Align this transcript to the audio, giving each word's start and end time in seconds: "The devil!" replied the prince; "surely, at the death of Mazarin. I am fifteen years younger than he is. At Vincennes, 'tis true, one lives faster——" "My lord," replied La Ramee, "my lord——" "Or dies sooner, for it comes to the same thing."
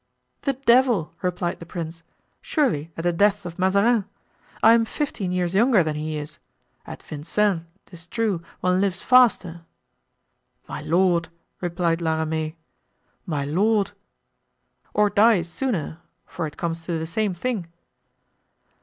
"The 0.41 0.53
devil!" 0.53 1.13
replied 1.21 1.59
the 1.59 1.65
prince; 1.67 2.01
"surely, 2.41 2.91
at 2.97 3.03
the 3.03 3.13
death 3.13 3.45
of 3.45 3.59
Mazarin. 3.59 4.05
I 4.63 4.73
am 4.73 4.83
fifteen 4.83 5.31
years 5.31 5.53
younger 5.53 5.83
than 5.83 5.95
he 5.95 6.17
is. 6.17 6.39
At 6.87 7.03
Vincennes, 7.03 7.61
'tis 7.85 8.07
true, 8.07 8.41
one 8.61 8.81
lives 8.81 9.03
faster——" 9.03 9.61
"My 10.67 10.81
lord," 10.81 11.29
replied 11.61 12.01
La 12.01 12.17
Ramee, 12.17 12.55
"my 13.27 13.45
lord——" 13.45 13.91
"Or 14.95 15.07
dies 15.11 15.47
sooner, 15.47 15.99
for 16.25 16.47
it 16.47 16.57
comes 16.57 16.83
to 16.85 16.97
the 16.97 17.05
same 17.05 17.35
thing." 17.35 17.67